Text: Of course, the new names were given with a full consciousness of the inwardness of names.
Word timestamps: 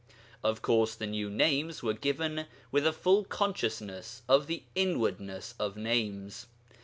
Of 0.43 0.63
course, 0.63 0.95
the 0.95 1.05
new 1.05 1.29
names 1.29 1.83
were 1.83 1.93
given 1.93 2.47
with 2.71 2.87
a 2.87 2.91
full 2.91 3.23
consciousness 3.23 4.23
of 4.27 4.47
the 4.47 4.63
inwardness 4.73 5.53
of 5.59 5.77
names. 5.77 6.47